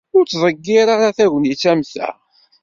[0.15, 2.09] Ur ttḍeggir ara tagnit am ta.